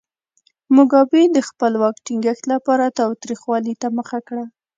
موګابي 0.75 1.23
د 1.35 1.37
خپل 1.49 1.71
واک 1.81 1.95
ټینګښت 2.05 2.43
لپاره 2.53 2.95
تاوتریخوالي 2.99 3.73
ته 3.81 3.87
مخه 3.97 4.19
کړه. 4.27 4.45